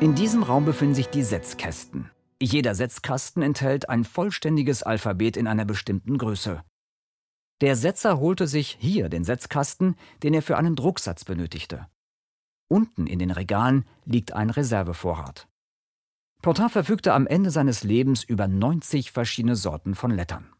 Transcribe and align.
In 0.00 0.14
diesem 0.14 0.42
Raum 0.42 0.64
befinden 0.64 0.94
sich 0.94 1.08
die 1.08 1.22
Setzkästen. 1.22 2.10
Jeder 2.42 2.74
Setzkasten 2.74 3.42
enthält 3.42 3.88
ein 3.88 4.04
vollständiges 4.04 4.82
Alphabet 4.82 5.36
in 5.36 5.46
einer 5.46 5.64
bestimmten 5.64 6.18
Größe. 6.18 6.62
Der 7.60 7.76
Setzer 7.76 8.18
holte 8.18 8.46
sich 8.48 8.76
hier 8.80 9.08
den 9.08 9.24
Setzkasten, 9.24 9.94
den 10.22 10.34
er 10.34 10.42
für 10.42 10.58
einen 10.58 10.74
Drucksatz 10.74 11.24
benötigte. 11.24 11.86
Unten 12.68 13.06
in 13.06 13.20
den 13.20 13.30
Regalen 13.30 13.86
liegt 14.04 14.32
ein 14.32 14.50
Reservevorrat. 14.50 15.48
Portin 16.42 16.68
verfügte 16.68 17.14
am 17.14 17.26
Ende 17.26 17.50
seines 17.50 17.84
Lebens 17.84 18.24
über 18.24 18.48
90 18.48 19.12
verschiedene 19.12 19.56
Sorten 19.56 19.94
von 19.94 20.10
Lettern. 20.10 20.54